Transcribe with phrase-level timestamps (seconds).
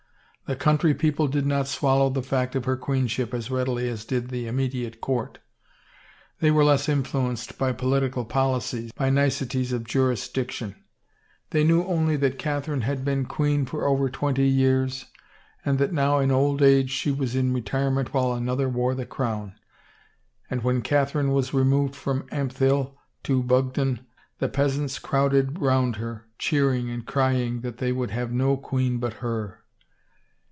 [0.47, 4.27] The country people did not swallow the fact of her queenship as readily as did
[4.27, 5.39] the imme diate court.
[6.41, 10.75] They were less influenced by political policies, by niceties of jurisdiction;
[11.51, 15.05] they knew only that Catherine had been queen for over twenty years
[15.63, 19.55] and that now in old age she was in retirement while another wore the crown,
[20.49, 24.05] and when Catherine was removed from Ampthill to Bugden
[24.39, 29.13] the peasants crowded around her, cheering and crying that they would have no queen but
[29.23, 29.57] her.